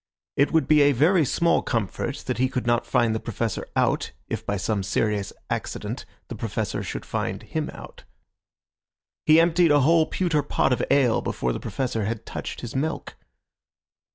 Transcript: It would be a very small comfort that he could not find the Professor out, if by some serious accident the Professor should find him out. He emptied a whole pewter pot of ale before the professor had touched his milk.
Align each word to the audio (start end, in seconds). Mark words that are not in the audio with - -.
It 0.35 0.51
would 0.51 0.67
be 0.67 0.81
a 0.81 0.93
very 0.93 1.23
small 1.23 1.61
comfort 1.61 2.23
that 2.25 2.39
he 2.39 2.49
could 2.49 2.65
not 2.65 2.87
find 2.87 3.13
the 3.13 3.19
Professor 3.19 3.67
out, 3.75 4.13
if 4.29 4.43
by 4.43 4.57
some 4.57 4.81
serious 4.81 5.31
accident 5.51 6.07
the 6.27 6.33
Professor 6.35 6.81
should 6.81 7.05
find 7.05 7.43
him 7.43 7.69
out. 7.71 8.03
He 9.27 9.39
emptied 9.39 9.69
a 9.69 9.81
whole 9.81 10.07
pewter 10.07 10.41
pot 10.41 10.73
of 10.73 10.83
ale 10.89 11.21
before 11.21 11.53
the 11.53 11.59
professor 11.59 12.05
had 12.05 12.25
touched 12.25 12.61
his 12.61 12.75
milk. 12.75 13.15